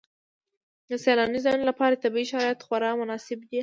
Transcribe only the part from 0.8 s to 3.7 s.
د سیلاني ځایونو لپاره طبیعي شرایط خورا مناسب دي.